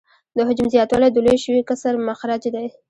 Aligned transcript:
د 0.35 0.37
حجم 0.47 0.67
زیاتوالی 0.73 1.09
د 1.11 1.17
لوی 1.25 1.37
شوي 1.45 1.61
کسر 1.69 1.93
مخرج 2.07 2.43
دی 2.55 2.67